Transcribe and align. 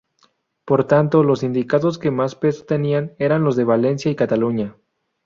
Por 0.65 0.85
tanto 0.85 1.21
los 1.21 1.41
sindicatos 1.41 1.99
que 1.99 2.09
más 2.09 2.33
peso 2.33 2.65
tenían 2.65 3.13
eran 3.19 3.43
los 3.43 3.55
de 3.55 3.65
Valencia 3.65 4.09
y 4.09 4.15
Cataluña. 4.15 4.75